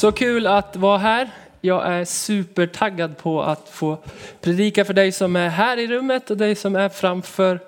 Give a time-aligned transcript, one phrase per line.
[0.00, 1.30] Så kul att vara här.
[1.60, 3.98] Jag är supertaggad på att få
[4.40, 7.60] predika för dig som är här i rummet och dig som är framför,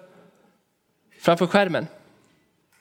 [1.21, 1.87] framför skärmen.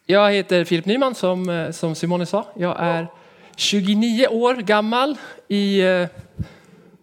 [0.05, 2.45] Jag heter Filip Nyman som, eh, som Simone sa.
[2.55, 3.08] Jag är
[3.55, 5.18] 29 år gammal
[5.48, 6.08] i, eh,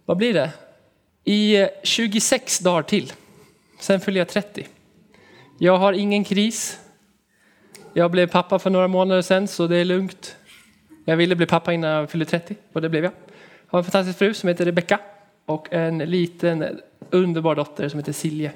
[0.05, 0.51] vad blir det?
[1.25, 3.13] I eh, 26 dagar till.
[3.81, 4.67] Sen fyller jag 30.
[5.59, 6.79] Jag har ingen kris.
[7.93, 10.38] Jag blev pappa för några månader sedan så det är lugnt.
[11.09, 13.13] Jag ville bli pappa innan jag fyllde 30 och det blev jag.
[13.13, 15.01] Jag har en fantastisk fru som heter Rebecka
[15.47, 18.53] och en liten underbar dotter som heter Silje.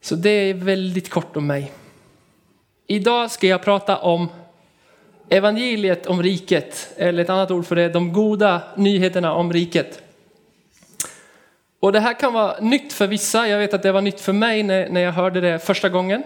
[0.00, 1.72] Så det är väldigt kort om mig.
[2.86, 4.28] Idag ska jag prata om
[5.28, 10.02] evangeliet om riket, eller ett annat ord för det, de goda nyheterna om riket.
[11.80, 14.32] Och det här kan vara nytt för vissa, jag vet att det var nytt för
[14.32, 16.22] mig när, jag hörde det första gången.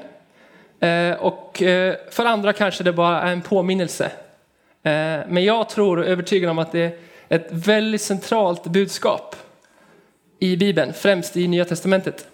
[0.80, 4.10] Eh, och eh, för andra kanske det bara är en påminnelse.
[4.84, 9.36] Eh, men jag tror och är övertygad om att det är ett väldigt centralt budskap
[10.38, 12.28] i Bibeln, främst i Nya Testamentet.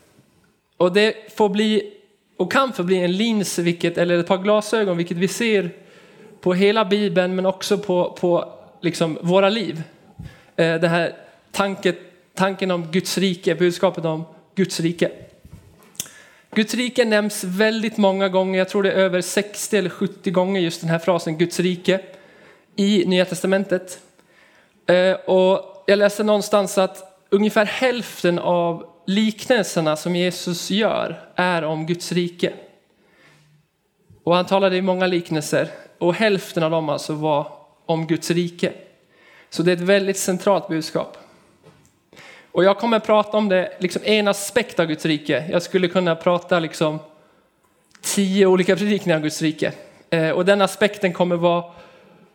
[0.76, 1.92] Och det får bli
[2.36, 5.70] och kan få bli en lins, vilket, eller ett par glasögon, vilket vi ser
[6.40, 9.82] på hela Bibeln men också på, på liksom våra liv.
[10.56, 11.12] Eh, det här
[11.52, 11.98] tanket,
[12.34, 15.10] tanken om Guds rike, budskapet om Guds rike.
[16.54, 20.60] Guds rike nämns väldigt många gånger, jag tror det är över 60 eller 70 gånger
[20.60, 22.00] just den här frasen Guds rike
[22.80, 24.00] i Nya Testamentet.
[24.86, 31.86] Eh, och jag läste någonstans att ungefär hälften av liknelserna som Jesus gör är om
[31.86, 32.52] Guds rike.
[34.24, 37.52] Och han talade i många liknelser och hälften av dem alltså var
[37.86, 38.72] om Guds rike.
[39.50, 41.16] Så det är ett väldigt centralt budskap.
[42.52, 45.44] Och jag kommer prata om det, liksom en aspekt av Guds rike.
[45.50, 46.98] Jag skulle kunna prata liksom
[48.00, 49.72] tio olika predikningar om Guds rike.
[50.10, 51.64] Eh, och den aspekten kommer vara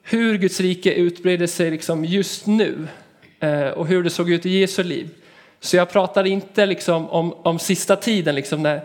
[0.08, 2.88] hur Guds rike utbreder sig liksom just nu
[3.40, 5.10] eh, och hur det såg ut i Jesu liv.
[5.60, 8.82] Så jag pratar inte liksom om, om sista tiden, liksom när,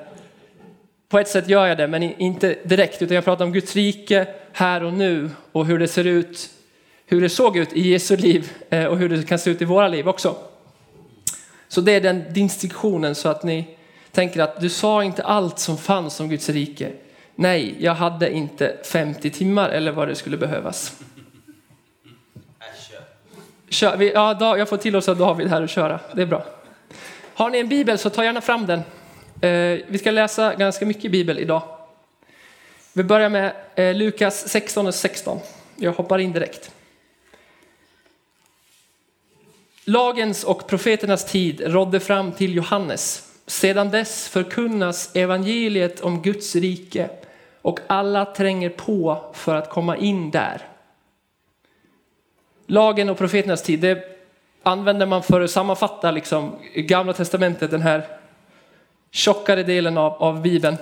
[1.08, 4.26] på ett sätt gör jag det, men inte direkt, utan jag pratar om Guds rike
[4.52, 6.50] här och nu och hur det ser ut,
[7.06, 9.64] hur det såg ut i Jesu liv eh, och hur det kan se ut i
[9.64, 10.36] våra liv också.
[11.68, 13.76] Så det är den distinktionen så att ni
[14.12, 16.92] tänker att du sa inte allt som fanns om Guds rike.
[17.34, 21.00] Nej, jag hade inte 50 timmar eller vad det skulle behövas.
[23.70, 26.00] Kör, vi, ja, jag får tillåtelse av David här att köra.
[26.14, 26.44] Det är bra.
[27.34, 28.78] Har ni en bibel så ta gärna fram den.
[29.40, 31.62] Eh, vi ska läsa ganska mycket bibel idag.
[32.92, 35.38] Vi börjar med eh, Lukas 16 och 16.
[35.76, 36.70] Jag hoppar in direkt.
[39.84, 43.32] Lagens och profeternas tid rådde fram till Johannes.
[43.46, 47.08] Sedan dess förkunnas evangeliet om Guds rike
[47.62, 50.69] och alla tränger på för att komma in där.
[52.70, 54.04] Lagen och profeternas tid, det
[54.62, 58.06] använder man för att sammanfatta liksom gamla testamentet, den här
[59.10, 60.76] tjockare delen av, av Bibeln.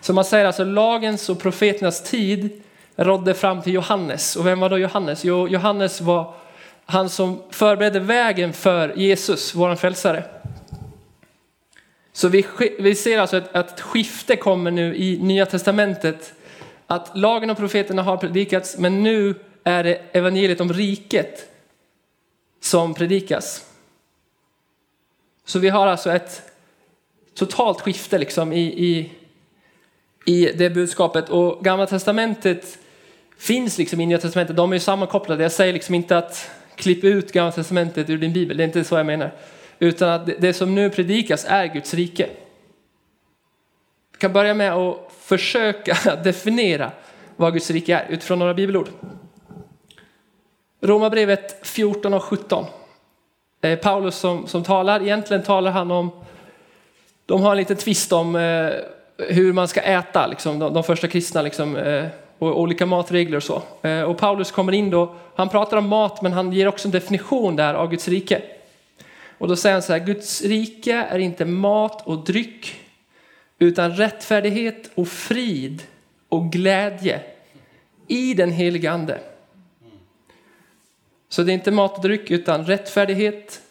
[0.00, 2.62] Så man säger alltså lagens och profeternas tid
[2.96, 4.36] rådde fram till Johannes.
[4.36, 5.24] Och vem var då Johannes?
[5.24, 6.34] Jo, Johannes var
[6.84, 10.24] han som förberedde vägen för Jesus, vår frälsare.
[12.12, 12.46] Så vi,
[12.78, 16.32] vi ser alltså att, att ett skifte kommer nu i Nya Testamentet.
[16.86, 19.34] Att lagen och profeterna har predikats, men nu
[19.66, 21.50] är det evangeliet om riket
[22.60, 23.66] som predikas.
[25.44, 26.42] Så vi har alltså ett
[27.34, 29.10] totalt skifte liksom i, i,
[30.24, 31.28] i det budskapet.
[31.28, 32.78] Och Gamla Testamentet
[33.38, 35.42] finns liksom i Nya Testamentet, de är ju sammankopplade.
[35.42, 38.84] Jag säger liksom inte att klipp ut Gamla Testamentet ur din bibel, det är inte
[38.84, 39.34] så jag menar.
[39.78, 42.28] Utan att det som nu predikas är Guds rike.
[44.12, 46.92] Vi kan börja med att försöka definiera
[47.36, 48.88] vad Guds rike är utifrån några bibelord.
[50.80, 52.64] Romarbrevet 14 och 17.
[53.60, 56.10] Eh, Paulus som, som talar, egentligen talar han om,
[57.26, 58.70] de har en liten tvist om eh,
[59.18, 62.06] hur man ska äta, liksom, de, de första kristna, liksom, eh,
[62.38, 63.62] och olika matregler och så.
[63.82, 66.92] Eh, och Paulus kommer in då, han pratar om mat men han ger också en
[66.92, 68.42] definition där av Guds rike.
[69.38, 72.80] Och då säger han så här, Guds rike är inte mat och dryck
[73.58, 75.82] utan rättfärdighet och frid
[76.28, 77.20] och glädje
[78.08, 79.18] i den helige ande.
[81.28, 83.62] Så det är inte mat och dryck utan rättfärdighet,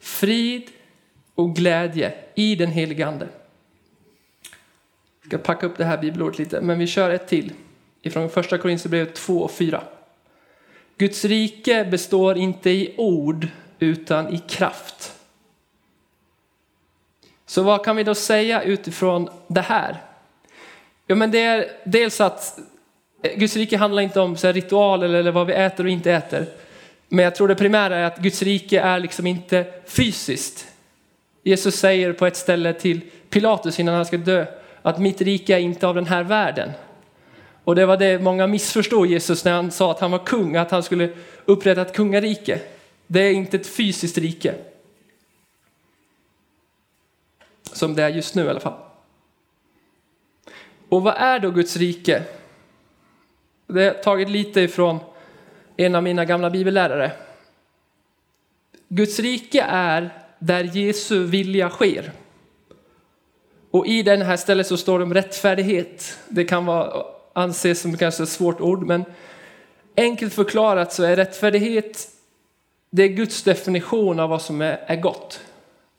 [0.00, 0.70] frid
[1.34, 3.28] och glädje i den helige ande.
[5.20, 7.52] Jag ska packa upp det här bibelordet lite, men vi kör ett till
[8.02, 9.82] ifrån första Korinthierbrevet 2 och 4.
[10.96, 15.14] Guds rike består inte i ord utan i kraft.
[17.46, 19.96] Så vad kan vi då säga utifrån det här?
[21.06, 22.58] Ja, men det är dels att
[23.36, 26.46] Guds rike handlar inte om så ritual eller vad vi äter och inte äter.
[27.08, 30.66] Men jag tror det primära är att Guds rike är liksom inte fysiskt.
[31.42, 33.00] Jesus säger på ett ställe till
[33.30, 34.46] Pilatus innan han ska dö
[34.82, 36.70] att mitt rike är inte av den här världen.
[37.64, 40.70] Och det var det många missförstod Jesus när han sa att han var kung, att
[40.70, 41.10] han skulle
[41.44, 42.60] upprätta ett kungarike.
[43.06, 44.54] Det är inte ett fysiskt rike.
[47.62, 48.78] Som det är just nu i alla fall.
[50.88, 52.22] Och vad är då Guds rike?
[53.66, 54.98] Det är tagit lite ifrån
[55.80, 57.10] en av mina gamla bibellärare.
[58.88, 62.12] Guds rike är där Jesu vilja sker.
[63.70, 66.18] Och i den här stället så står det om rättfärdighet.
[66.28, 69.04] Det kan vara, anses som kanske ett svårt ord, men
[69.96, 72.08] enkelt förklarat så är rättfärdighet
[72.90, 75.40] det är Guds definition av vad som är, är gott.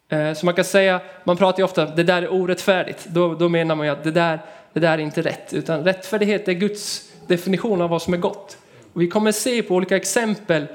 [0.10, 3.06] Eh, så man kan säga, man pratar ju ofta om det där är orättfärdigt.
[3.06, 4.40] Då, då menar man ju att det där,
[4.74, 5.54] det där är inte rätt.
[5.54, 8.58] Utan rättfärdighet är Guds definition av vad som är gott.
[8.94, 10.68] Och vi kommer se på olika exempel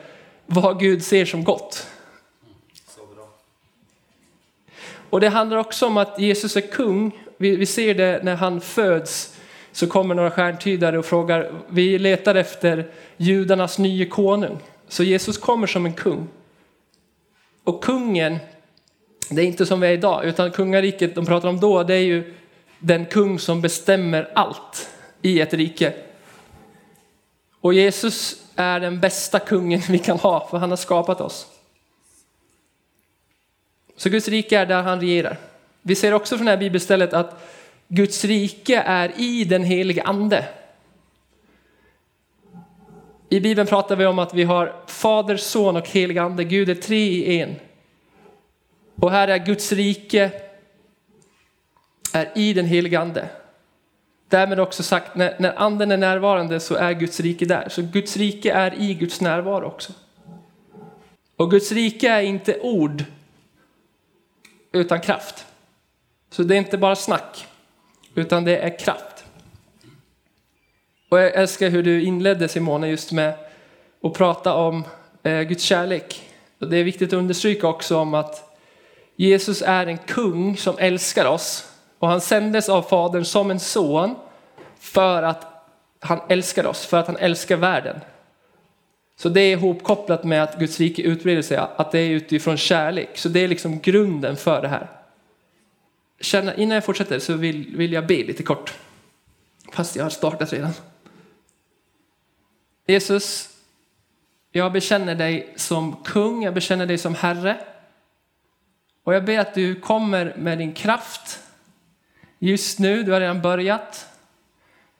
[0.47, 1.87] vad Gud ser som gott.
[5.11, 7.19] Och det handlar också om att Jesus är kung.
[7.37, 9.37] Vi, vi ser det när han föds
[9.73, 14.59] så kommer några stjärntydare och frågar, vi letar efter judarnas nye konung.
[14.89, 16.29] Så Jesus kommer som en kung.
[17.65, 18.39] Och kungen,
[19.31, 22.05] det är inte som vi är idag, utan kungariket de pratar om då, det är
[22.05, 22.35] ju
[22.79, 24.91] den kung som bestämmer allt
[25.23, 25.93] i ett rike.
[27.65, 31.47] Och Jesus är den bästa kungen vi kan ha, för han har skapat oss.
[33.97, 35.37] Så Guds rike är där han regerar.
[35.83, 37.49] Vi ser också från det här bibelstället att
[37.89, 40.49] Guds rike är i den helige ande.
[43.29, 46.45] I Bibeln pratar vi om att vi har Fader, Son och helig ande.
[46.45, 47.57] Gud är tre i en.
[48.95, 50.31] Och här är Guds rike
[52.13, 53.29] är i den helige ande.
[54.29, 57.69] Därmed också sagt, när, när anden är närvarande så är Guds rike där.
[57.69, 59.93] Så Guds rike är i Guds närvaro också.
[61.37, 63.05] Och Guds rike är inte ord
[64.73, 65.47] utan kraft.
[66.31, 67.47] Så det är inte bara snack,
[68.15, 69.25] utan det är kraft.
[71.09, 73.35] Och jag älskar hur du inledde Simone just med
[74.03, 74.85] att prata om
[75.23, 76.31] eh, Guds kärlek.
[76.59, 78.59] Och det är viktigt att understryka också om att
[79.17, 81.74] Jesus är en kung som älskar oss
[82.05, 84.15] och han sändes av Fadern som en son
[84.79, 85.47] för att
[86.01, 88.01] han älskar oss, för att han älskar världen.
[89.17, 93.19] Så det är ihopkopplat med att Guds rike utbreder sig, att det är utifrån kärlek.
[93.19, 94.91] Så det är liksom grunden för det här.
[96.21, 98.75] Känna, innan jag fortsätter så vill, vill jag be lite kort.
[99.73, 100.73] Fast jag har startat redan.
[102.87, 103.49] Jesus,
[104.53, 107.61] jag bekänner dig som kung, jag bekänner dig som Herre.
[109.05, 111.41] Och jag ber att du kommer med din kraft
[112.51, 114.09] just nu, du har redan börjat.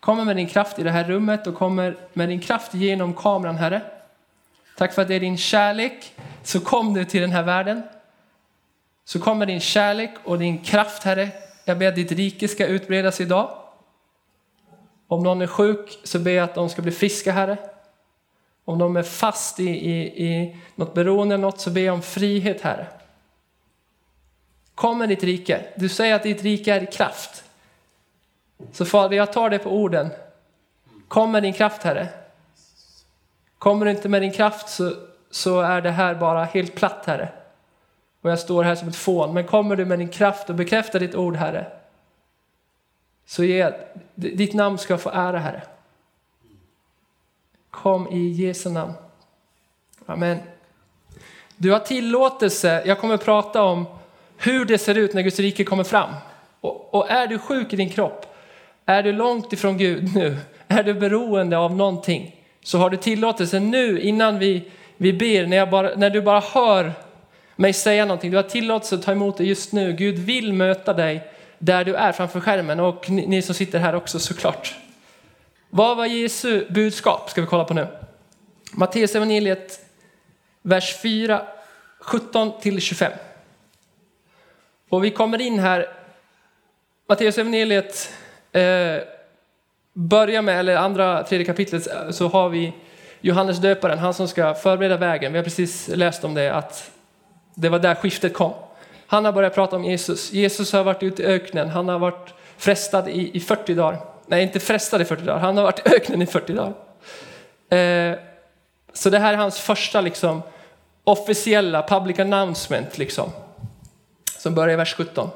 [0.01, 3.57] Kommer med din kraft i det här rummet och kommer med din kraft genom kameran,
[3.57, 3.83] Herre.
[4.77, 6.15] Tack för att det är din kärlek.
[6.43, 7.83] Så kom du till den här världen.
[9.05, 11.29] Så kommer din kärlek och din kraft, Herre.
[11.65, 13.51] Jag ber att ditt rike ska utbredas idag.
[15.09, 17.59] Om någon är sjuk så ber jag att de ska bli friska, Herre.
[18.65, 22.61] Om de är fast i, i, i något beroende något så ber jag om frihet,
[22.61, 22.87] Herre.
[24.75, 25.67] Kom med ditt rike.
[25.77, 27.45] Du säger att ditt rike är kraft.
[28.73, 30.11] Så Fader, jag tar det på orden.
[31.09, 32.09] Kom med din kraft, Herre.
[33.59, 34.93] Kommer du inte med din kraft så,
[35.31, 37.29] så är det här bara helt platt, Herre.
[38.21, 39.35] Och jag står här som ett fån.
[39.35, 41.67] Men kommer du med din kraft och bekräftar ditt ord, Herre,
[43.27, 43.73] så ge,
[44.15, 45.63] ditt namn ska få ära, Herre.
[47.71, 48.93] Kom i Jesu namn.
[50.07, 50.39] Amen.
[51.57, 53.87] Du har tillåtelse, jag kommer prata om
[54.37, 56.11] hur det ser ut när Guds rike kommer fram.
[56.61, 58.37] Och, och är du sjuk i din kropp,
[58.87, 60.37] är du långt ifrån Gud nu,
[60.69, 65.67] är du beroende av någonting, så har du tillåtelse nu innan vi, vi ber, när,
[65.67, 66.93] bara, när du bara hör
[67.57, 68.31] mig säga någonting.
[68.31, 69.93] Du har tillåtelse att ta emot det just nu.
[69.93, 71.23] Gud vill möta dig
[71.59, 74.75] där du är framför skärmen och ni, ni som sitter här också såklart.
[75.71, 77.31] Vad var Jesu budskap?
[77.31, 77.87] Ska vi kolla på nu.
[78.73, 79.81] Matteus evangeliet,
[80.63, 81.43] vers 4,
[82.01, 83.13] 17 till 25.
[84.89, 85.89] Och vi kommer in här,
[87.09, 88.13] Matteus evangeliet
[88.53, 88.97] eh,
[89.93, 92.73] börjar med, eller andra, tredje kapitlet, eh, så har vi
[93.21, 95.33] Johannes döparen, han som ska förbereda vägen.
[95.33, 96.91] Vi har precis läst om det, att
[97.55, 98.53] det var där skiftet kom.
[99.07, 100.33] Han har börjat prata om Jesus.
[100.33, 104.01] Jesus har varit ute i öknen, han har varit frestad i, i 40 dagar.
[104.27, 106.73] Nej, inte frestad i 40 dagar, han har varit i öknen i 40 dagar.
[107.79, 108.19] Eh,
[108.93, 110.43] så det här är hans första liksom,
[111.05, 113.31] officiella public announcement, liksom,
[114.45, 115.31] som börjar i vers 17.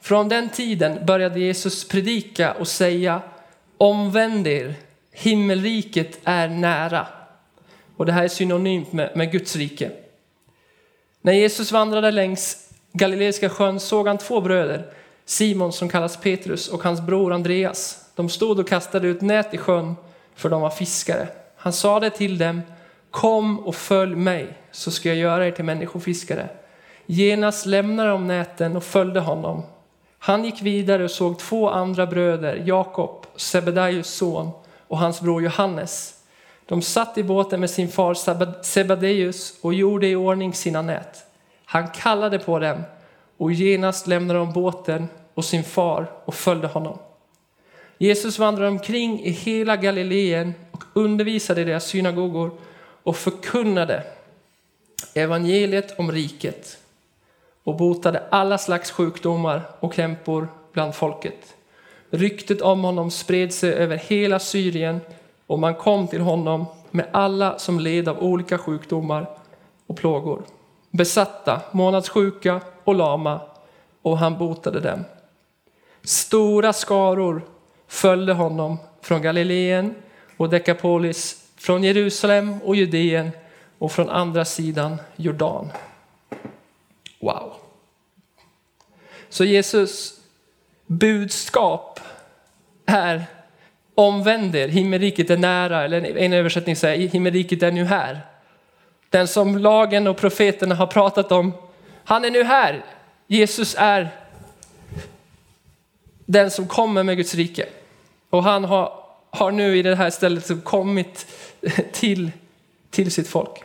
[0.00, 3.20] Från den tiden började Jesus predika och säga
[3.78, 4.74] Omvänd er,
[5.12, 7.06] himmelriket är nära.
[7.96, 9.90] Och det här är synonymt med, med Guds rike.
[11.20, 14.92] När Jesus vandrade längs Galileiska sjön såg han två bröder,
[15.24, 18.04] Simon som kallas Petrus och hans bror Andreas.
[18.14, 19.94] De stod och kastade ut nät i sjön
[20.34, 21.28] för de var fiskare.
[21.56, 22.62] Han sade till dem,
[23.10, 26.48] kom och följ mig så ska jag göra er till människofiskare.
[27.06, 29.62] Genast lämnade de näten och följde honom.
[30.18, 34.50] Han gick vidare och såg två andra bröder, Jakob, Sebedaios son
[34.88, 36.14] och hans bror Johannes.
[36.66, 41.26] De satt i båten med sin far Sebadeus och gjorde i ordning sina nät.
[41.64, 42.82] Han kallade på dem
[43.36, 46.98] och genast lämnade de båten och sin far och följde honom.
[47.98, 52.50] Jesus vandrade omkring i hela Galileen och undervisade i deras synagogor
[53.02, 54.02] och förkunnade
[55.14, 56.78] evangeliet om riket
[57.66, 61.56] och botade alla slags sjukdomar och krämpor bland folket.
[62.10, 65.00] Ryktet om honom spred sig över hela Syrien
[65.46, 69.26] och man kom till honom med alla som led av olika sjukdomar
[69.86, 70.42] och plågor.
[70.90, 73.40] Besatta, månadssjuka och lama
[74.02, 75.04] och han botade dem.
[76.02, 77.42] Stora skaror
[77.88, 79.94] följde honom från Galileen
[80.36, 83.30] och Dekapolis, från Jerusalem och Judeen
[83.78, 85.68] och från andra sidan Jordan.
[87.20, 87.55] Wow.
[89.28, 90.20] Så Jesus
[90.86, 92.00] budskap
[92.86, 93.24] är
[93.94, 98.20] omvänd er, himmelriket är nära, eller en översättning säger himmelriket är nu här.
[99.10, 101.52] Den som lagen och profeterna har pratat om,
[102.04, 102.84] han är nu här.
[103.26, 104.08] Jesus är
[106.26, 107.66] den som kommer med Guds rike.
[108.30, 111.26] Och han har, har nu i det här stället kommit
[111.92, 112.30] till,
[112.90, 113.64] till sitt folk.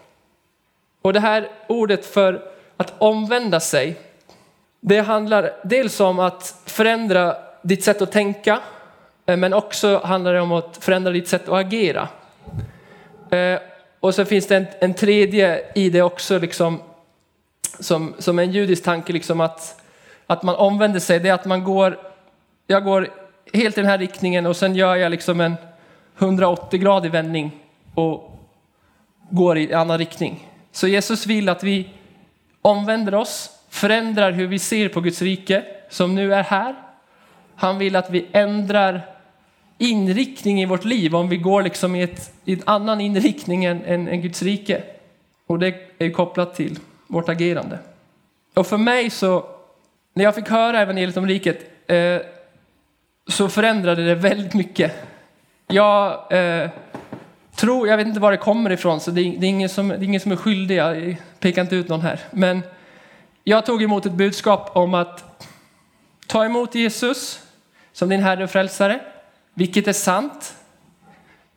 [1.01, 3.96] Och det här ordet för att omvända sig,
[4.82, 8.60] det handlar dels om att förändra ditt sätt att tänka,
[9.26, 12.08] eh, men också handlar det om att förändra ditt sätt att agera.
[13.30, 13.60] Eh,
[14.00, 16.82] och så finns det en, en tredje i det också, liksom,
[17.80, 19.82] som, som en judisk tanke, liksom att,
[20.28, 21.20] att man omvänder sig.
[21.20, 21.98] Det är att man går,
[22.68, 23.08] jag går
[23.54, 25.56] helt i den här riktningen och sen gör jag liksom en
[26.18, 27.52] 180-gradig vändning
[27.96, 28.40] och
[29.30, 30.48] går i en annan riktning.
[30.72, 31.90] Så Jesus vill att vi
[32.62, 36.75] omvänder oss, förändrar hur vi ser på Guds rike som nu är här.
[37.56, 39.01] Han vill att vi ändrar
[39.78, 43.86] inriktning i vårt liv om vi går liksom i, ett, i en annan inriktning än,
[43.86, 44.84] än, än Guds rike.
[45.48, 47.80] Och det är kopplat till vårt agerande.
[48.54, 49.46] Och för mig så,
[50.13, 52.18] när jag fick höra evangeliet om riket, eh,
[53.28, 54.92] så förändrade det väldigt mycket.
[55.68, 56.70] Jag eh,
[57.56, 59.88] tror, jag vet inte var det kommer ifrån, så det är, det är, ingen, som,
[59.88, 62.20] det är ingen som är skyldig, jag pekar inte ut någon här.
[62.32, 62.62] Men
[63.44, 65.48] jag tog emot ett budskap om att
[66.28, 67.42] ta emot Jesus
[67.94, 69.00] som din Herre och Frälsare,
[69.54, 70.56] vilket är sant,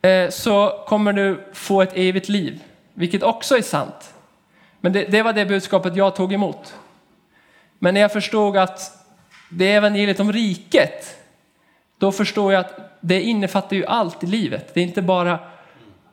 [0.01, 2.63] eh, så kommer du få ett evigt liv,
[2.93, 4.13] vilket också är sant.
[4.81, 6.75] Men det, det var det budskapet jag tog emot.
[7.79, 9.05] Men när jag förstod att
[9.49, 11.17] det är evangeliet om riket,
[11.97, 14.73] då förstår jag att det innefattar ju allt i livet.
[14.73, 15.39] Det är inte bara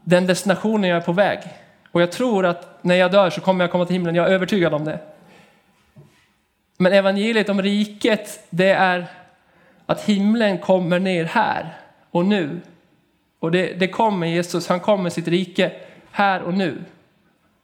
[0.05, 1.39] den destinationen jag är på väg.
[1.93, 4.33] Och jag tror att när jag dör så kommer jag komma till himlen, jag är
[4.33, 4.99] övertygad om det.
[6.83, 9.07] Men evangeliet om riket, det är
[9.87, 11.77] att himlen kommer ner här
[12.11, 12.61] och nu.
[13.39, 15.73] Och det, det kommer Jesus, han kommer sitt rike
[16.11, 16.85] här och nu.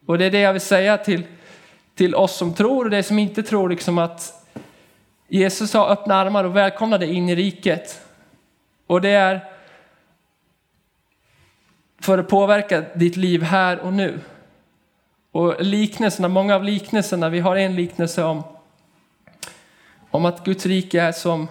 [0.06, 1.22] Och det är det jag vill säga till,
[1.94, 4.46] till oss som tror och det som inte tror, liksom att
[5.28, 8.00] Jesus har öppna armar och välkomnar dig in i riket.
[8.87, 9.44] Och det är
[12.00, 14.20] för att påverka ditt liv här och nu.
[15.32, 18.42] Och liknelserna, många av liknelserna, vi har en liknelse om,
[20.11, 21.49] om att Guds rike är som,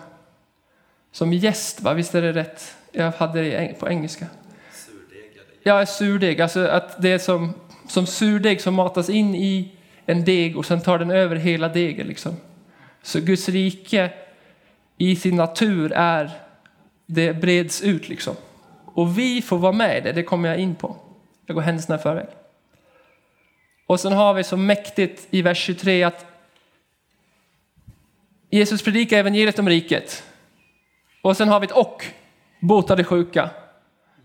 [1.12, 1.94] som gäst, va?
[1.94, 2.76] visst är det rätt?
[2.92, 4.26] Jag hade det på engelska.
[4.74, 5.32] Surdeg.
[5.64, 7.54] Ja, surdeg, alltså att det är som,
[7.88, 9.72] som surdeg som matas in i
[10.06, 12.08] en deg och sen tar den över hela degen.
[12.08, 12.36] Liksom.
[13.02, 14.12] Så Guds rike
[14.98, 16.32] i sin natur är,
[17.06, 18.36] det breds ut liksom.
[18.86, 20.96] Och vi får vara med i det, det kommer jag in på.
[21.46, 22.28] Jag går händelserna i förväg.
[23.88, 26.26] Och sen har vi så mäktigt i vers 23 att
[28.50, 30.24] Jesus predikar evangeliet om riket.
[31.22, 32.06] Och sen har vi ett och,
[32.60, 33.50] botade sjuka.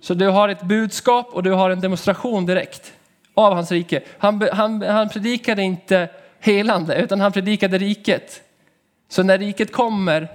[0.00, 2.92] Så du har ett budskap och du har en demonstration direkt
[3.34, 4.02] av hans rike.
[4.18, 6.08] Han, han, han predikade inte
[6.40, 8.42] helande utan han predikade riket.
[9.08, 10.28] Så när riket kommer,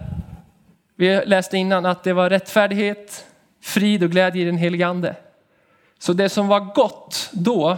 [0.96, 3.25] vi läste innan att det var rättfärdighet,
[3.63, 5.15] frid och glädje i den helige ande.
[6.00, 7.77] Så det som var gott då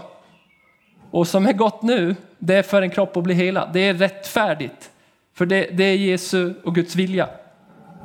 [1.12, 3.70] och som är gott nu, det är för en kropp att bli hela.
[3.74, 4.92] Det är rättfärdigt.
[5.40, 7.30] För det, det är Jesu och Guds vilja.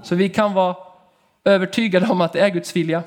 [0.02, 0.76] Så vi kan vara
[1.44, 3.02] övertygade om att det är Guds vilja.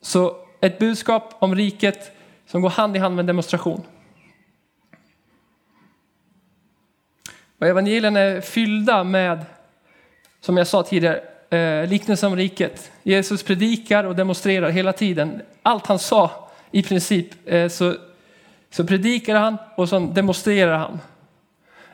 [0.00, 2.16] Så ett budskap om riket
[2.46, 3.82] som går hand i hand med en demonstration.
[7.58, 9.44] Och evangelierna är fyllda med,
[10.40, 12.92] som jag sa tidigare, eh, liknelsen om riket.
[13.02, 15.42] Jesus predikar och demonstrerar hela tiden.
[15.62, 17.94] Allt han sa i princip eh, så,
[18.70, 21.00] så predikar han och så demonstrerar han.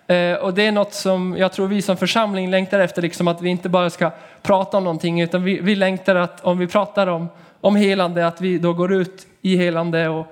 [0.06, 3.42] Eh, och det är något som jag tror vi som församling längtar efter, liksom att
[3.42, 4.10] vi inte bara ska
[4.42, 7.28] prata om någonting utan vi, vi längtar att om vi pratar om,
[7.60, 10.26] om helande att vi då går ut i helande och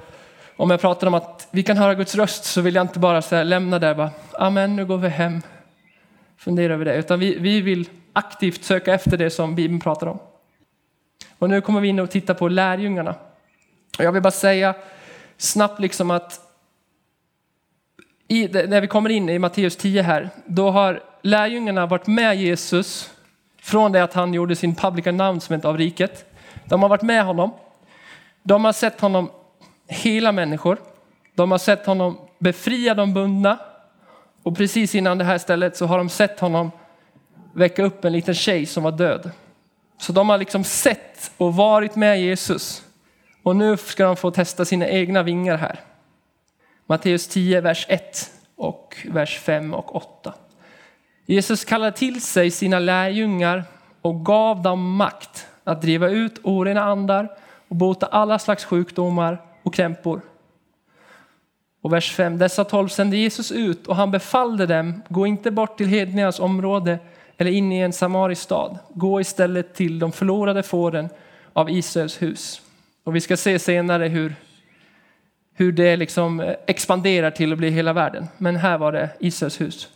[0.56, 3.22] om jag pratar om att vi kan höra Guds röst så vill jag inte bara
[3.22, 5.42] så lämna där bara, amen nu går vi hem,
[6.36, 10.18] fundera över det, utan vi, vi vill aktivt söka efter det som Bibeln pratar om.
[11.38, 13.14] Och nu kommer vi in och titta på lärjungarna.
[13.98, 14.74] Och jag vill bara säga
[15.36, 16.40] snabbt liksom att
[18.30, 23.10] i, när vi kommer in i Matteus 10 här, då har lärjungarna varit med Jesus
[23.62, 26.34] från det att han gjorde sin public announcement av riket.
[26.64, 27.50] De har varit med honom.
[28.42, 29.30] De har sett honom
[29.88, 30.78] hela människor.
[31.34, 33.58] De har sett honom befria de bundna.
[34.42, 36.70] Och precis innan det här stället så har de sett honom
[37.52, 39.30] väcka upp en liten tjej som var död.
[39.98, 42.82] Så de har liksom sett och varit med Jesus.
[43.42, 45.80] Och nu ska de få testa sina egna vingar här.
[46.90, 50.34] Matteus 10, vers 1 och vers 5 och 8.
[51.26, 53.64] Jesus kallade till sig sina lärjungar
[54.02, 57.28] och gav dem makt att driva ut orena andar
[57.68, 60.20] och bota alla slags sjukdomar och krämpor.
[61.80, 62.38] Och vers 5.
[62.38, 66.98] Dessa tolv sände Jesus ut och han befallde dem, gå inte bort till hedningarnas område
[67.36, 68.78] eller in i en samarisk stad.
[68.88, 71.08] Gå istället till de förlorade fåren
[71.52, 72.62] av Israels hus.
[73.04, 74.34] Och vi ska se senare hur,
[75.60, 78.28] hur det liksom eh, expanderar till att bli hela världen.
[78.38, 79.88] Men här var det Israels hus.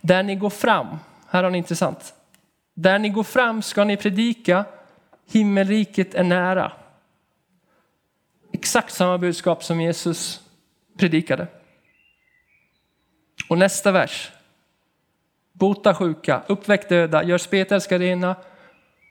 [0.00, 0.86] Där ni går fram,
[1.28, 2.14] här har ni intressant.
[2.74, 4.64] Där ni går fram ska ni predika,
[5.30, 6.72] himmelriket är nära.
[8.52, 10.40] Exakt samma budskap som Jesus
[10.98, 11.46] predikade.
[13.48, 14.30] Och nästa vers.
[15.52, 18.36] Bota sjuka, uppväck döda, gör spetälska rena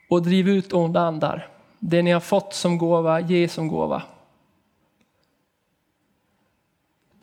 [0.10, 1.48] och driv ut onda andar.
[1.80, 4.04] Det ni har fått som gåva, ge som gåva.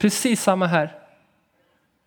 [0.03, 0.99] Precis samma här.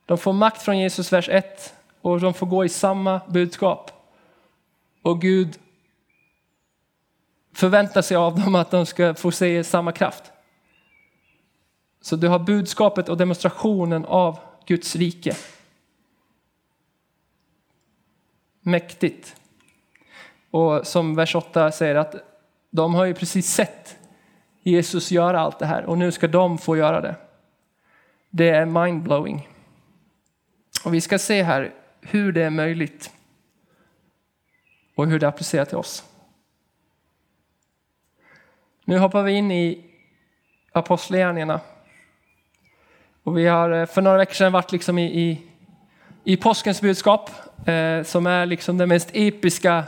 [0.05, 3.91] De får makt från Jesus, vers 1, och de får gå i samma budskap.
[5.01, 5.59] Och Gud
[7.53, 10.31] förväntar sig av dem att de ska få se samma kraft.
[12.01, 15.35] Så du har budskapet och demonstrationen av Guds rike.
[18.61, 19.35] Mäktigt.
[20.51, 22.15] Och som vers 8 säger att
[22.69, 23.97] de har ju precis sett
[24.63, 27.15] Jesus göra allt det här och nu ska de få göra det.
[28.37, 29.47] Det är mindblowing.
[30.85, 33.11] Och vi ska se här hur det är möjligt
[34.95, 36.03] och hur det applicerar till oss.
[38.85, 39.85] Nu hoppar vi in i
[40.71, 41.59] Apostlagärningarna.
[43.23, 45.41] Och vi har eh, för några veckor sedan varit liksom i, i,
[46.23, 47.29] i påskens budskap
[47.67, 49.83] eh, som är liksom den mest episka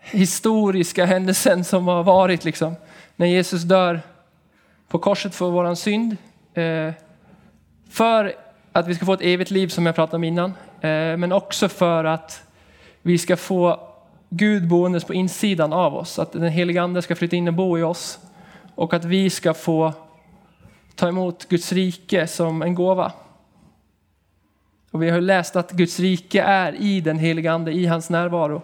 [0.00, 2.44] historiska händelsen som har varit.
[2.44, 2.76] Liksom.
[3.16, 4.00] När Jesus dör
[4.88, 6.16] på korset för våran synd.
[6.54, 6.92] Eh,
[7.92, 8.34] för
[8.72, 10.50] att vi ska få ett evigt liv som jag pratade om innan.
[10.80, 12.42] Eh, men också för att
[13.02, 13.88] vi ska få
[14.28, 16.18] Gud boendes på insidan av oss.
[16.18, 18.18] Att den heliga ande ska flytta in och bo i oss
[18.74, 19.92] och att vi ska få
[20.94, 23.12] ta emot Guds rike som en gåva.
[24.90, 28.62] Och vi har läst att Guds rike är i den heliga Ande, i hans närvaro.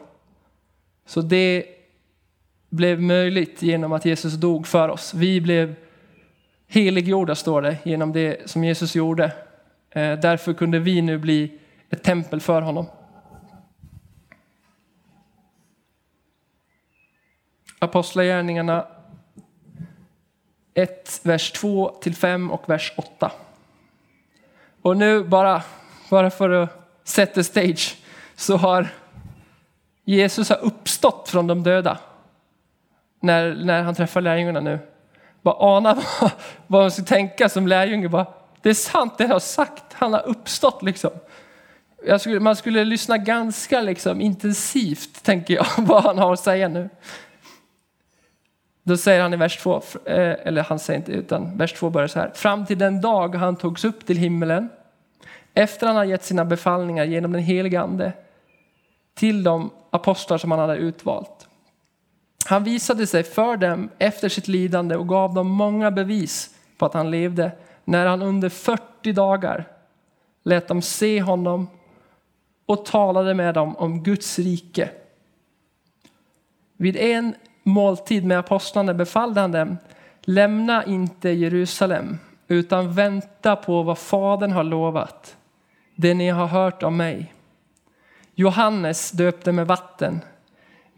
[1.06, 1.64] Så det
[2.68, 5.14] blev möjligt genom att Jesus dog för oss.
[5.14, 5.74] Vi blev
[6.68, 9.24] heliggjorda, står det, genom det som Jesus gjorde.
[9.90, 11.58] Eh, därför kunde vi nu bli
[11.90, 12.86] ett tempel för honom.
[17.78, 18.86] Apostlagärningarna
[20.74, 23.32] 1, vers 2 till 5 och vers 8.
[24.82, 25.62] Och nu bara,
[26.10, 26.70] bara för att
[27.04, 27.96] sätta stage
[28.36, 28.88] så har
[30.04, 31.98] Jesus har uppstått från de döda.
[33.20, 34.78] När, när han träffar lärjungarna nu.
[35.42, 35.94] Bara ana
[36.66, 38.08] vad, man ska tänka som lärjunge.
[38.08, 38.26] Bara,
[38.62, 41.10] det är sant det jag har sagt, han har uppstått liksom.
[42.20, 46.88] Skulle, man skulle lyssna ganska liksom, intensivt, tänker jag, vad han har att säga nu.
[48.82, 52.08] Då säger han i vers 2, eh, eller han säger inte, utan vers 2 börjar
[52.08, 52.30] så här.
[52.34, 54.68] Fram till den dag han togs upp till himmelen,
[55.54, 58.12] efter han har gett sina befallningar genom den helige ande
[59.14, 61.37] till de apostlar som han hade utvalt.
[62.48, 66.94] Han visade sig för dem efter sitt lidande och gav dem många bevis på att
[66.94, 67.52] han levde
[67.84, 69.68] när han under 40 dagar
[70.44, 71.68] lät dem se honom
[72.66, 74.90] och talade med dem om Guds rike.
[76.76, 79.76] Vid en måltid med apostlarna befallde han dem
[80.20, 85.36] lämna inte Jerusalem, utan vänta på vad Fadern har lovat,
[85.94, 87.34] det ni har hört om mig.
[88.34, 90.20] Johannes döpte med vatten,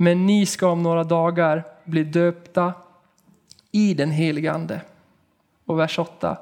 [0.03, 2.73] men ni ska om några dagar bli döpta
[3.73, 4.81] i den helige Ande.
[5.65, 6.39] Och vers 8.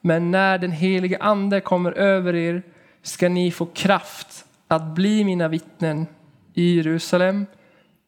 [0.00, 2.62] Men när den helige Ande kommer över er
[3.02, 6.06] ska ni få kraft att bli mina vittnen
[6.54, 7.46] i Jerusalem,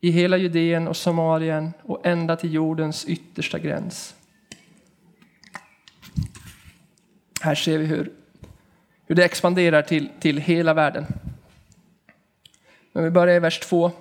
[0.01, 4.15] i hela Judeen och Samarien och ända till jordens yttersta gräns.
[7.41, 8.13] Här ser vi hur,
[9.07, 11.07] hur det expanderar till, till hela världen.
[12.93, 13.93] Men vi börjar i vers 2.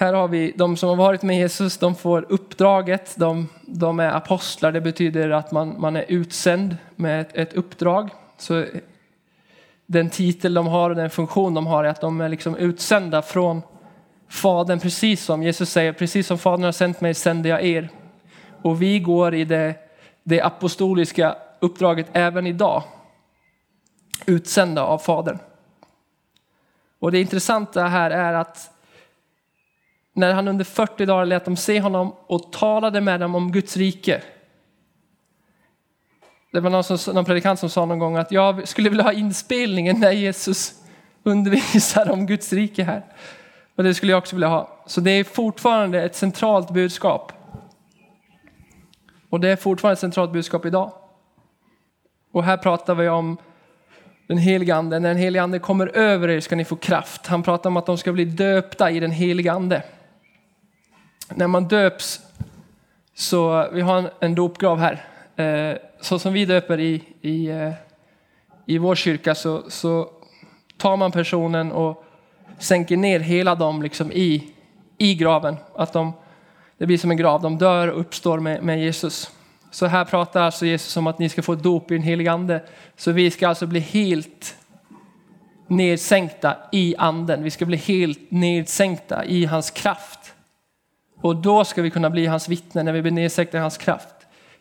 [0.00, 4.10] Här har vi de som har varit med Jesus, de får uppdraget, de, de är
[4.10, 8.10] apostlar, det betyder att man, man är utsänd med ett, ett uppdrag.
[8.36, 8.66] Så
[9.86, 13.22] den titel de har och den funktion de har är att de är liksom utsända
[13.22, 13.62] från
[14.28, 17.88] Fadern, precis som Jesus säger, precis som Fadern har sänt mig sänder jag er.
[18.62, 19.74] Och vi går i det,
[20.22, 22.82] det apostoliska uppdraget även idag,
[24.26, 25.38] utsända av Fadern.
[26.98, 28.74] Och det intressanta här är att
[30.18, 33.76] när han under 40 dagar lät dem se honom och talade med dem om Guds
[33.76, 34.22] rike.
[36.52, 39.12] Det var någon, som, någon predikant som sa någon gång att jag skulle vilja ha
[39.12, 40.74] inspelningen när Jesus
[41.22, 43.04] undervisar om Guds rike här.
[43.76, 44.82] Och det skulle jag också vilja ha.
[44.86, 47.32] Så det är fortfarande ett centralt budskap.
[49.28, 50.92] Och det är fortfarande ett centralt budskap idag.
[52.32, 53.36] Och här pratar vi om
[54.26, 54.98] den helige ande.
[54.98, 57.26] När den helige ande kommer över er ska ni få kraft.
[57.26, 59.82] Han pratar om att de ska bli döpta i den helige ande.
[61.34, 62.20] När man döps
[63.14, 65.04] så, vi har en, en dopgrav här.
[65.36, 67.72] Eh, så som vi döper i, i, eh,
[68.66, 70.10] i vår kyrka så, så
[70.76, 72.04] tar man personen och
[72.58, 74.52] sänker ner hela dem liksom i,
[74.98, 75.56] i graven.
[75.74, 76.12] Att de,
[76.78, 79.30] det blir som en grav, de dör och uppstår med, med Jesus.
[79.70, 82.62] Så här pratar alltså Jesus om att ni ska få dop i den helige ande.
[82.96, 84.56] Så vi ska alltså bli helt
[85.66, 87.42] nedsänkta i anden.
[87.42, 90.17] Vi ska bli helt nedsänkta i hans kraft.
[91.20, 94.14] Och då ska vi kunna bli hans vittnen när vi blir nedsänkta i hans kraft.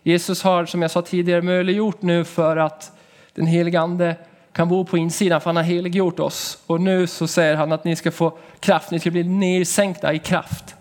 [0.03, 2.91] Jesus har, som jag sa tidigare, möjliggjort nu för att
[3.33, 4.15] den helige ande
[4.51, 6.63] kan bo på insidan, för han har heliggjort oss.
[6.67, 10.19] Och nu så säger han att ni ska få kraft, ni ska bli nedsänkta i
[10.19, 10.75] kraft.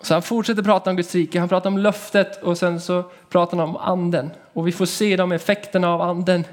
[0.00, 3.56] Så han fortsätter prata om Guds rike, han pratar om löftet och sen så pratar
[3.56, 4.30] han om anden.
[4.52, 6.44] Och vi får se de effekterna av anden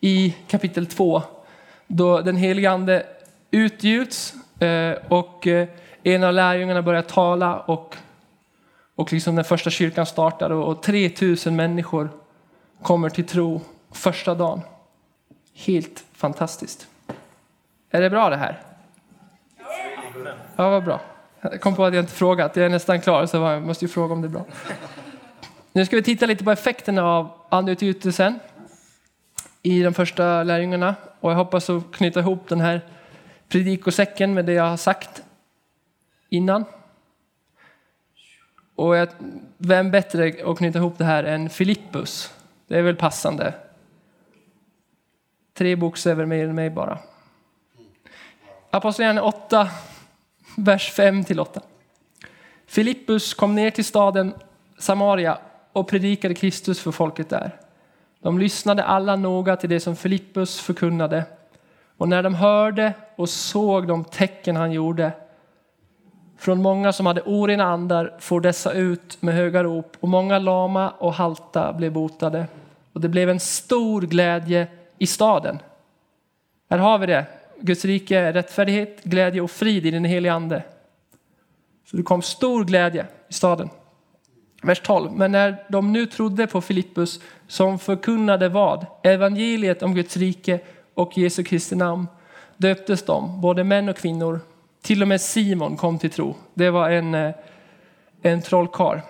[0.00, 1.22] i kapitel 2.
[1.86, 3.06] Då den helige ande
[3.50, 5.68] utgjuts eh, och eh,
[6.02, 7.96] en av lärjungarna börjar tala och,
[8.94, 12.10] och liksom den första kyrkan startar och 3000 människor
[12.82, 13.60] kommer till tro
[13.92, 14.60] första dagen.
[15.54, 16.86] Helt fantastiskt.
[17.90, 18.62] Är det bra det här?
[20.56, 21.00] Ja, vad bra.
[21.40, 23.88] Jag kom på att jag inte frågat, jag är nästan klar så jag måste ju
[23.88, 24.44] fråga om det är bra.
[25.72, 28.40] Nu ska vi titta lite på effekterna av andeutgjutelsen
[29.62, 32.80] i de första lärjungarna och jag hoppas att knyta ihop den här
[33.48, 35.22] predikosäcken med det jag har sagt
[36.28, 36.64] innan.
[38.74, 39.08] Och jag,
[39.58, 42.32] vem bättre att knyta ihop det här än Filippus?
[42.66, 43.54] Det är väl passande.
[45.54, 46.98] Tre bokstäver mer än mig bara.
[48.70, 49.68] Apostlagärningarna 8,
[50.56, 51.60] vers 5 till 8.
[52.66, 54.34] Filippus kom ner till staden
[54.78, 55.38] Samaria
[55.72, 57.60] och predikade Kristus för folket där.
[58.20, 61.24] De lyssnade alla noga till det som Filippus förkunnade
[61.96, 65.12] och när de hörde och såg de tecken han gjorde
[66.38, 70.90] från många som hade orena andar for dessa ut med höga rop och många lama
[70.90, 72.46] och halta blev botade.
[72.92, 74.66] Och det blev en stor glädje
[74.98, 75.58] i staden.
[76.70, 77.26] Här har vi det.
[77.60, 80.62] Guds rike är rättfärdighet, glädje och frid i den helige ande.
[81.90, 83.70] Så det kom stor glädje i staden.
[84.62, 85.12] Vers 12.
[85.12, 88.86] Men när de nu trodde på Filippus som förkunnade vad?
[89.02, 90.60] Evangeliet om Guds rike
[90.94, 92.06] och Jesu Kristi namn
[92.56, 94.40] döptes de, både män och kvinnor.
[94.88, 96.36] Till och med Simon kom till tro.
[96.54, 97.34] Det var en, eh,
[98.22, 99.00] en trollkarl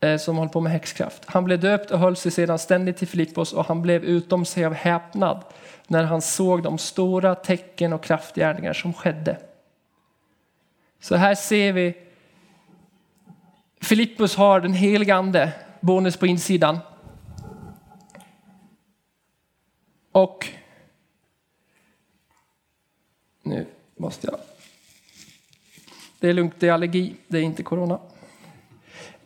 [0.00, 1.24] eh, som höll på med häxkraft.
[1.26, 4.64] Han blev döpt och höll sig sedan ständigt till Filippos och han blev utom sig
[4.64, 5.44] av häpnad
[5.86, 9.38] när han såg de stora tecken och kraftgärningar som skedde.
[11.00, 11.96] Så här ser vi
[13.80, 16.78] Filippus har den helige ande bonus på insidan.
[20.12, 20.48] Och
[23.42, 24.47] nu måste jag.
[26.20, 27.98] Det är lugnt, det är allergi, det är inte corona.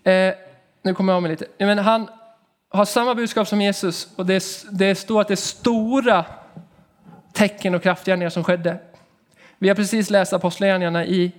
[0.04, 0.34] Eh,
[0.82, 1.46] nu kommer jag av mig lite.
[1.58, 2.08] Men han
[2.68, 6.24] har samma budskap som Jesus och det, det står att det är stora
[7.32, 8.78] tecken och kraftgärningar som skedde.
[9.58, 11.32] Vi har precis läst Apostlagärningarna i,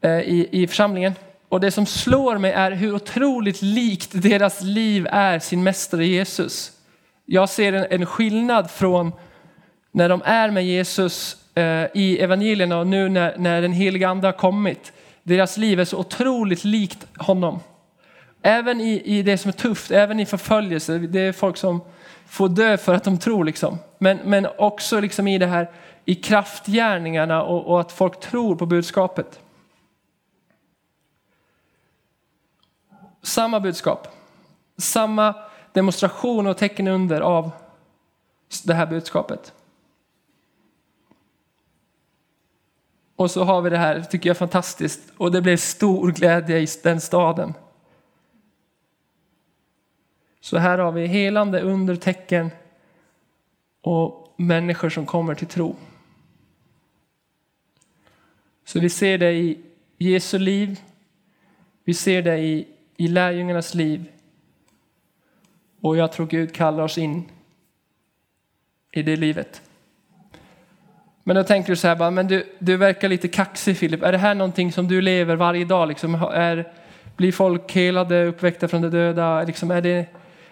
[0.00, 1.14] eh, i, i församlingen
[1.48, 6.72] och det som slår mig är hur otroligt likt deras liv är sin mästare Jesus.
[7.24, 9.12] Jag ser en, en skillnad från
[9.92, 14.26] när de är med Jesus Eh, i evangelierna och nu när, när den heliga ande
[14.26, 14.92] har kommit.
[15.22, 17.60] Deras liv är så otroligt likt honom.
[18.42, 20.98] Även i, i det som är tufft, även i förföljelse.
[20.98, 21.80] Det är folk som
[22.26, 23.44] får dö för att de tror.
[23.44, 23.78] Liksom.
[23.98, 25.70] Men, men också liksom i det här
[26.04, 29.40] i kraftgärningarna och, och att folk tror på budskapet.
[33.22, 34.08] Samma budskap,
[34.78, 35.34] samma
[35.72, 37.50] demonstration och tecken under av
[38.64, 39.52] det här budskapet.
[43.16, 46.66] Och så har vi det här, tycker jag fantastiskt, och det blev stor glädje i
[46.82, 47.54] den staden.
[50.40, 52.50] Så här har vi helande undertecken
[53.80, 55.76] och människor som kommer till tro.
[58.64, 59.60] Så vi ser det i
[59.98, 60.80] Jesu liv,
[61.84, 64.12] vi ser det i, i lärjungarnas liv.
[65.80, 67.30] Och jag tror Gud kallar oss in
[68.92, 69.62] i det livet.
[71.24, 74.02] Men då tänker du så här, men du, du verkar lite kaxig Filip.
[74.02, 75.88] Är det här någonting som du lever varje dag?
[75.88, 76.14] Liksom?
[76.14, 76.68] Är,
[77.16, 79.42] blir folk helade, uppväckta från de döda?
[79.42, 80.06] Liksom, är det,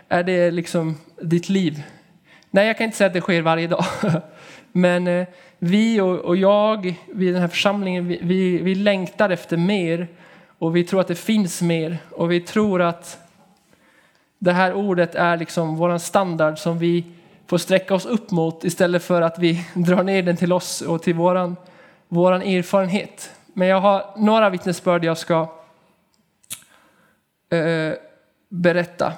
[0.09, 1.83] är det liksom ditt liv?
[2.51, 3.85] Nej, jag kan inte säga att det sker varje dag.
[4.73, 5.27] Men eh,
[5.59, 10.09] vi och, och jag, vi i den här församlingen, vi, vi, vi längtar efter mer.
[10.59, 11.99] Och vi tror att det finns mer.
[12.11, 13.19] Och vi tror att
[14.39, 17.05] det här ordet är liksom vår standard som vi
[17.51, 21.03] får sträcka oss upp mot istället för att vi drar ner den till oss och
[21.03, 21.57] till våran,
[22.09, 23.31] våran erfarenhet.
[23.55, 25.41] Men jag har några vittnesbörd jag ska
[27.51, 27.93] eh,
[28.49, 29.13] berätta.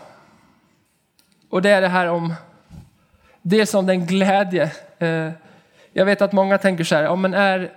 [1.51, 2.35] Och det är det här om
[3.43, 4.73] dels om den glädje.
[4.99, 5.31] Eh,
[5.93, 7.73] jag vet att många tänker så här, ja, men är,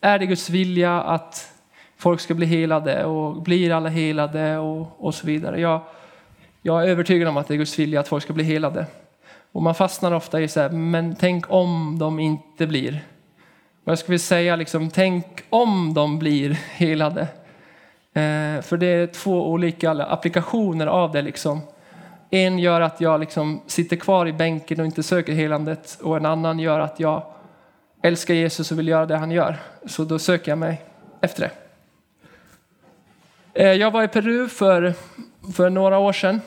[0.00, 1.52] är det Guds vilja att
[1.96, 5.60] folk ska bli helade och blir alla helade och, och så vidare.
[5.60, 5.80] Jag,
[6.62, 8.86] jag är övertygad om att det är Guds vilja att folk ska bli helade.
[9.56, 13.04] Och man fastnar ofta i så här, men tänk om de inte blir.
[13.84, 17.20] Och jag skulle säga liksom, tänk om de blir helade.
[18.12, 21.22] Eh, för det är två olika applikationer av det.
[21.22, 21.60] Liksom.
[22.30, 26.26] En gör att jag liksom sitter kvar i bänken och inte söker helandet och en
[26.26, 27.22] annan gör att jag
[28.02, 29.56] älskar Jesus och vill göra det han gör.
[29.86, 30.82] Så då söker jag mig
[31.20, 31.50] efter det.
[33.62, 34.94] Eh, jag var i Peru för,
[35.54, 36.40] för några år sedan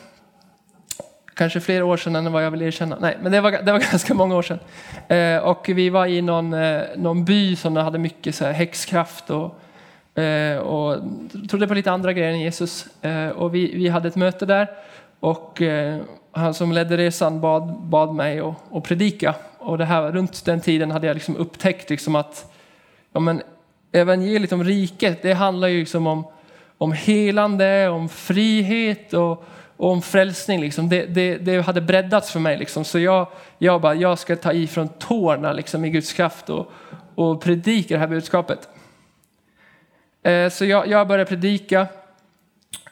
[1.39, 2.97] kanske fler år sedan än vad jag vill erkänna.
[2.99, 4.59] Nej, men det var, det var ganska många år sedan.
[5.07, 9.29] Eh, och vi var i någon, eh, någon by som hade mycket så här, häxkraft
[9.29, 10.97] och, eh, och
[11.49, 12.87] trodde på lite andra grejer än Jesus.
[13.01, 14.67] Eh, och vi, vi hade ett möte där
[15.19, 15.97] och eh,
[16.31, 19.35] han som ledde resan bad, bad mig att, att predika.
[19.57, 22.53] Och det här, runt den tiden hade jag liksom upptäckt liksom att
[23.13, 23.41] ja, men,
[23.91, 26.27] evangeliet om riket, det handlar ju liksom om,
[26.77, 29.45] om helande, om frihet och
[29.79, 30.61] och om frälsning.
[30.61, 30.89] Liksom.
[30.89, 32.57] Det, det, det, hade breddats för mig.
[32.57, 32.85] Liksom.
[32.85, 36.71] Så jag, jag bara, jag ska ta ifrån tårna liksom, i Guds kraft och,
[37.15, 38.69] och predika det här budskapet.
[40.23, 41.87] Eh, så jag, jag började predika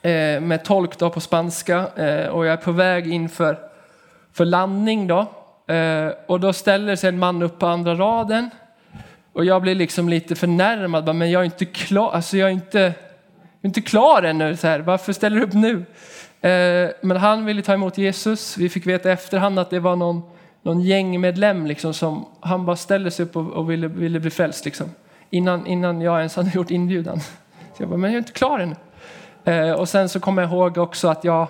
[0.02, 3.58] eh, med tolk då på spanska eh, och jag är på väg inför
[4.34, 5.08] för landning.
[5.08, 5.20] Då.
[5.74, 8.50] Eh, och då ställer sig en man upp på andra raden
[9.34, 11.16] och jag blir liksom lite förnärmad.
[11.16, 12.94] Men jag är inte klar, alltså jag är inte, jag
[13.62, 14.58] är inte klar ännu.
[14.58, 14.80] Så här.
[14.80, 15.86] Varför ställer du upp nu?
[16.42, 18.58] Eh, men han ville ta emot Jesus.
[18.58, 20.22] Vi fick veta i efterhand att det var någon,
[20.62, 24.66] någon gängmedlem liksom, som han bara ställde sig upp och, och ville, ville bli frälst.
[24.66, 24.90] Liksom,
[25.30, 27.20] innan, innan jag ens hade gjort inbjudan.
[27.74, 28.76] Så jag bara, men jag är inte klar ännu.
[29.46, 31.48] Eh, och sen så kommer jag ihåg också att jag,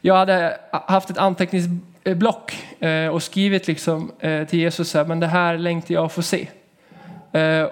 [0.00, 5.94] jag hade haft ett anteckningsblock eh, och skrivit liksom, till Jesus, men det här längtar
[5.94, 6.48] jag att få se.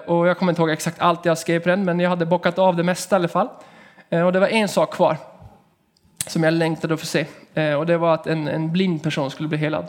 [0.05, 2.59] Och jag kommer inte ihåg exakt allt jag skrev på den, men jag hade bockat
[2.59, 3.47] av det mesta i alla fall.
[4.25, 5.17] Och det var en sak kvar
[6.27, 7.25] som jag längtade att få se.
[7.53, 9.85] Eh, och det var att en, en blind person skulle bli helad.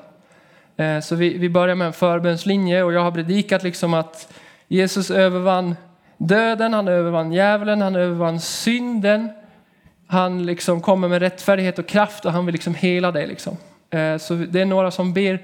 [0.77, 4.33] Eh, så vi, vi börjar med en förbönslinje och jag har predikat liksom att
[4.68, 5.77] Jesus övervann
[6.16, 9.31] döden, han övervann djävulen, han övervann synden.
[10.07, 13.27] Han liksom kommer med rättfärdighet och kraft och han vill liksom hela dig.
[13.27, 13.57] Liksom.
[13.90, 15.42] Eh, så det är några som ber,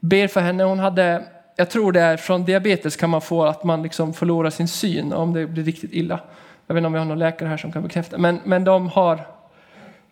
[0.00, 0.64] ber för henne.
[0.64, 1.24] Hon hade,
[1.56, 5.12] jag tror det är från diabetes kan man få att man liksom förlorar sin syn
[5.12, 6.20] om det blir riktigt illa.
[6.66, 8.18] Jag vet inte om vi har någon läkare här som kan bekräfta.
[8.18, 9.35] Men, men de har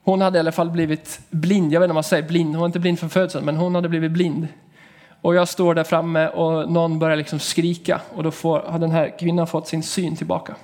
[0.04, 1.72] hon hade i alla fall blivit blind.
[1.72, 2.50] Jag vet inte om man säger blind.
[2.50, 4.48] Hon var inte blind från födseln, men hon hade blivit blind.
[5.20, 8.90] Och jag står där framme och någon börjar liksom skrika och då får, har den
[8.90, 10.54] här kvinnan fått sin syn tillbaka.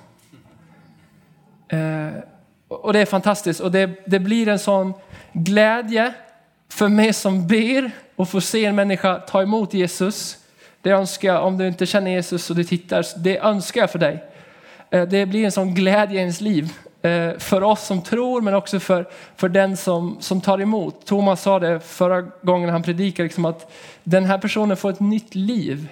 [1.67, 2.09] Eh,
[2.67, 4.93] och det är fantastiskt och det, det blir en sån
[5.33, 6.13] glädje
[6.69, 10.37] för mig som ber och får se en människa ta emot Jesus.
[10.81, 13.99] Det önskar jag, om du inte känner Jesus och du tittar, det önskar jag för
[13.99, 14.23] dig.
[14.89, 18.53] Eh, det blir en sån glädje i ens liv Eh, för oss som tror men
[18.53, 21.05] också för, för den som, som tar emot.
[21.05, 23.71] Thomas sa det förra gången han predikade, liksom att
[24.03, 25.87] den här personen får ett nytt liv.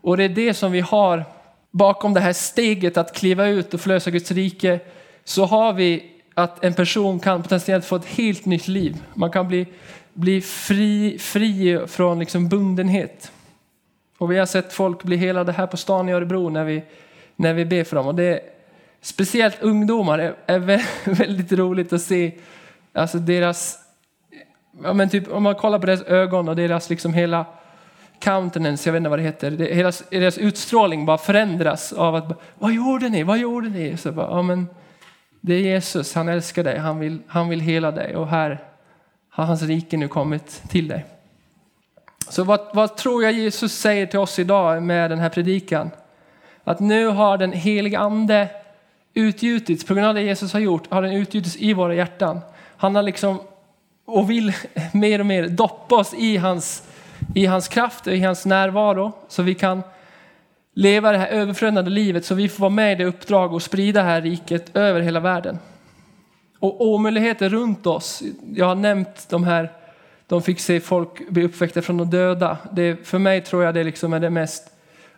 [0.00, 1.24] Och det är det som vi har
[1.70, 4.80] bakom det här steget att kliva ut och förlösa Guds rike.
[5.24, 9.02] Så har vi att en person kan potentiellt få ett helt nytt liv.
[9.14, 9.66] Man kan bli,
[10.12, 13.32] bli fri, fri från liksom bundenhet.
[14.18, 16.82] Och vi har sett folk bli helade här på stan i Örebro när vi,
[17.36, 18.06] när vi ber för dem.
[18.06, 18.40] Och det
[19.00, 20.58] speciellt ungdomar är, är
[21.14, 22.32] väldigt roligt att se
[22.92, 23.78] alltså deras,
[24.82, 27.46] ja men typ, om man kollar på deras ögon och deras liksom hela
[28.20, 32.40] countenance, jag vet inte vad det heter, det, hela, deras utstrålning bara förändras av att
[32.58, 33.96] vad gjorde ni, vad gjorde ni?
[33.96, 34.66] Så bara, ja, men,
[35.40, 38.58] det är Jesus, han älskar dig, han vill, han vill hela dig och här
[39.30, 41.04] har hans rike nu kommit till dig.
[42.28, 45.90] Så vad, vad tror jag Jesus säger till oss idag med den här predikan?
[46.64, 48.48] Att nu har den heliga ande
[49.14, 52.40] utgjutits, på grund av det Jesus har gjort, har den utgjutits i våra hjärtan.
[52.76, 53.38] Han har liksom
[54.10, 54.52] och vill
[54.92, 56.82] mer och mer doppa oss i hans,
[57.34, 59.82] i hans kraft och i hans närvaro så vi kan
[60.74, 64.02] leva det här överflödande livet så vi får vara med i det uppdrag och sprida
[64.02, 65.58] det här riket över hela världen.
[66.58, 68.22] Och omöjligheter runt oss,
[68.54, 69.72] jag har nämnt de här,
[70.26, 72.58] de fick se folk bli uppväckta från de döda.
[72.72, 74.72] Det, för mig tror jag det liksom är det mest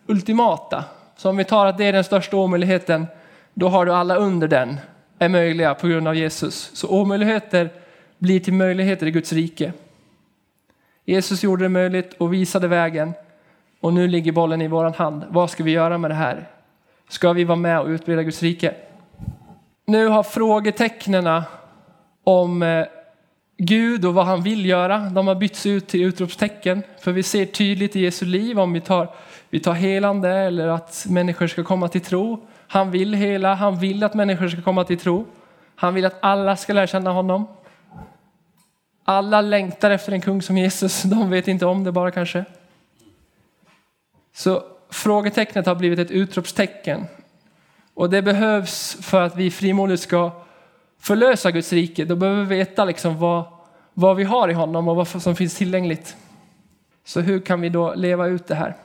[0.06, 0.84] ultimata.
[1.16, 3.06] Så om vi tar att det är den största omöjligheten,
[3.54, 4.76] då har du alla under den,
[5.18, 6.70] är möjliga på grund av Jesus.
[6.74, 7.70] Så omöjligheter
[8.18, 9.72] blir till möjligheter i Guds rike.
[11.04, 13.12] Jesus gjorde det möjligt och visade vägen.
[13.80, 15.24] Och nu ligger bollen i vår hand.
[15.28, 16.48] Vad ska vi göra med det här?
[17.08, 18.74] Ska vi vara med och utbreda Guds rike?
[19.86, 21.42] Nu har frågetecknen
[22.24, 22.86] om eh,
[23.56, 26.82] Gud och vad han vill göra, de har bytts ut till utropstecken.
[27.00, 29.14] För vi ser tydligt i Jesu liv om vi tar,
[29.50, 32.46] vi tar helande eller att människor ska komma till tro.
[32.72, 35.26] Han vill hela, han vill att människor ska komma till tro.
[35.74, 37.46] Han vill att alla ska lära känna honom.
[39.04, 42.44] Alla längtar efter en kung som Jesus, de vet inte om det bara kanske.
[44.34, 47.06] Så frågetecknet har blivit ett utropstecken.
[47.94, 50.30] Och det behövs för att vi frimodigt ska
[50.98, 52.04] förlösa Guds rike.
[52.04, 53.44] Då behöver vi veta liksom vad,
[53.94, 56.16] vad vi har i honom och vad som finns tillgängligt.
[57.04, 58.76] Så hur kan vi då leva ut det här?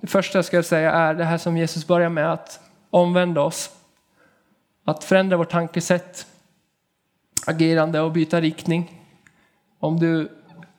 [0.00, 3.70] Det första jag ska säga är det här som Jesus börjar med, att omvända oss.
[4.84, 6.26] Att förändra vårt tankesätt,
[7.46, 9.04] agerande och byta riktning.
[9.78, 10.28] Om du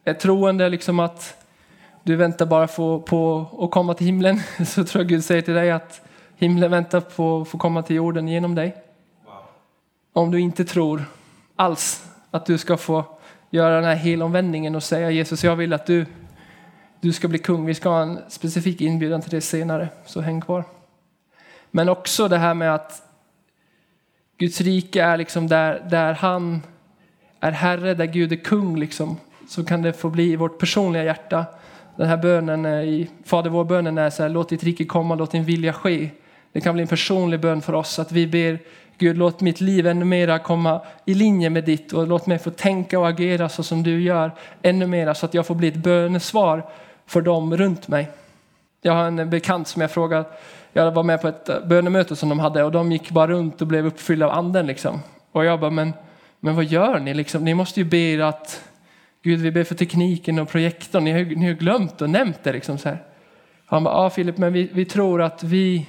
[0.04, 1.46] är troende, liksom att
[2.04, 5.54] du väntar bara på, på att komma till himlen så tror jag Gud säger till
[5.54, 6.02] dig att
[6.36, 8.76] himlen väntar på att få komma till jorden genom dig.
[10.14, 11.06] Om du inte tror
[11.56, 13.06] alls att du ska få
[13.50, 16.06] göra den här helomvändningen och säga Jesus jag vill att du,
[17.02, 17.66] du ska bli kung.
[17.66, 20.64] Vi ska ha en specifik inbjudan till det senare, så häng kvar.
[21.72, 23.04] Men också det här med att
[24.38, 26.62] Guds rike är liksom där, där han
[27.40, 28.80] är herre, där Gud är kung.
[28.80, 29.18] Liksom.
[29.50, 31.46] Så kan det få bli i vårt personliga hjärta
[32.00, 35.32] den här bönen i Fader vår bönen är så här, låt ditt rike komma, låt
[35.32, 36.10] din vilja ske.
[36.52, 38.60] Det kan bli en personlig bön för oss att vi ber
[38.98, 42.52] Gud låt mitt liv ännu mera komma i linje med ditt och låt mig få
[42.52, 44.32] tänka och agera så som du gör
[44.62, 46.70] ännu mera så att jag får bli ett bönesvar
[47.10, 48.10] för dem runt mig.
[48.82, 50.26] Jag har en bekant som jag frågade,
[50.74, 53.62] jag var med på ett eh, bönemöte som de hade och de gick bara runt
[53.62, 55.00] och blev uppfyllda av anden liksom.
[55.32, 55.94] Och jag bara, men,
[56.40, 57.46] men vad gör ni liksom?
[57.46, 58.62] Ni måste ju be att
[59.24, 61.04] Gud, vi ber för tekniken och projektorn.
[61.04, 62.54] Ni har, ni har glömt och nämnt det.
[62.54, 63.04] Liksom så här.
[63.66, 65.88] Han bara, ja Filip, men vi, vi tror att vi,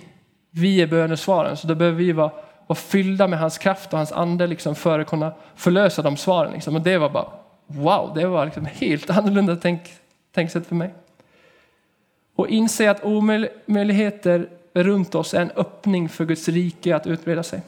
[0.51, 2.31] vi är bönesvaren, så då behöver vi vara,
[2.67, 6.53] vara fyllda med hans kraft och hans ande liksom, för att kunna förlösa de svaren.
[6.53, 6.75] Liksom.
[6.75, 7.29] Och det var bara,
[7.67, 9.81] wow, det var liksom helt annorlunda tänk,
[10.35, 10.95] tänksätt för mig.
[12.41, 17.63] Och inse att omöjligheter runt oss är en öppning för Guds rike att utbreda sig.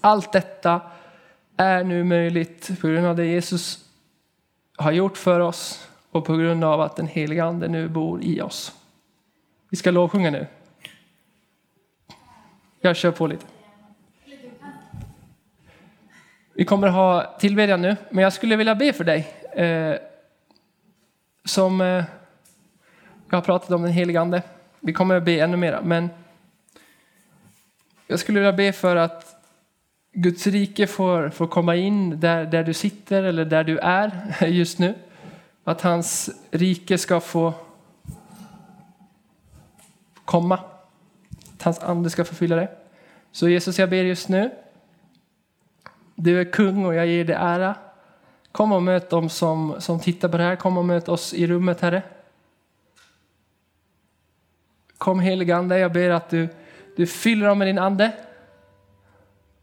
[0.00, 0.80] Allt detta
[1.56, 3.84] är nu möjligt på grund av det Jesus
[4.76, 8.40] har gjort för oss och på grund av att den heliga Ande nu bor i
[8.40, 8.72] oss.
[9.68, 10.46] Vi ska lovsjunga nu.
[12.80, 13.46] Jag kör på lite.
[16.54, 19.28] Vi kommer ha tillbedjan nu, men jag skulle vilja be för dig.
[19.52, 19.96] Eh,
[21.44, 22.04] som eh,
[23.30, 24.42] jag har pratat om den helige Ande.
[24.80, 26.08] Vi kommer att be ännu mera, men
[28.06, 29.36] jag skulle vilja be för att
[30.12, 34.78] Guds rike får, får komma in där, där du sitter eller där du är just
[34.78, 34.94] nu.
[35.64, 37.54] Att hans rike ska få
[40.24, 40.58] komma.
[41.54, 42.68] Att hans ande ska förfylla det.
[43.32, 44.50] Så Jesus, jag ber just nu.
[46.14, 47.74] Du är kung och jag ger dig ära.
[48.52, 50.56] Kom och möt dem som, som tittar på det här.
[50.56, 52.02] Kom och möt oss i rummet, Herre.
[55.00, 56.48] Kom helige Ande, jag ber att du,
[56.96, 58.12] du fyller dem med din ande.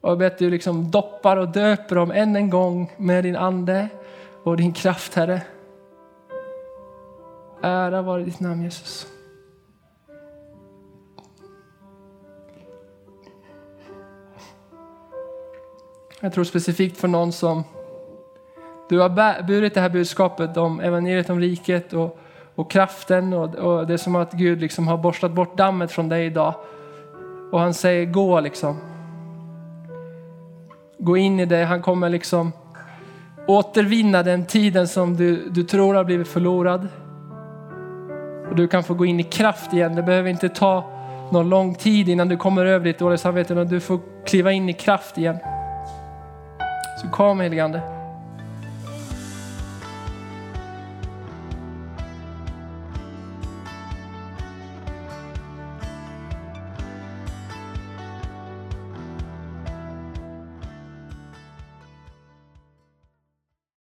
[0.02, 3.36] Och jag ber att du liksom doppar och döper dem än en gång med din
[3.36, 3.90] ande
[4.44, 5.42] och din kraft, Herre.
[7.62, 9.08] Ära vare ditt namn, Jesus.
[16.20, 17.64] Jag tror specifikt för någon som
[18.90, 22.20] du har burit det här budskapet om evangeliet om riket och,
[22.58, 26.10] och kraften och, och det är som att Gud liksom har borstat bort dammet från
[26.10, 26.54] dig idag.
[27.52, 28.78] Och han säger gå liksom.
[30.98, 32.52] Gå in i det, han kommer liksom
[33.48, 36.88] återvinna den tiden som du, du tror har blivit förlorad.
[38.50, 39.96] Och du kan få gå in i kraft igen.
[39.96, 40.92] Det behöver inte ta
[41.32, 44.70] någon lång tid innan du kommer över ditt dåliga samvete, utan du får kliva in
[44.70, 45.38] i kraft igen.
[47.02, 47.97] Så kom heligande.